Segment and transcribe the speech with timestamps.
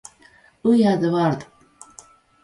[0.63, 1.45] We are the world